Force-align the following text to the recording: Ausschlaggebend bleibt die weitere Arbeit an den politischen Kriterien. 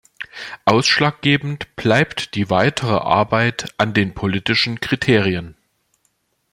Ausschlaggebend 0.65 1.75
bleibt 1.75 2.33
die 2.33 2.49
weitere 2.49 2.95
Arbeit 2.97 3.71
an 3.77 3.93
den 3.93 4.15
politischen 4.15 4.79
Kriterien. 4.81 5.55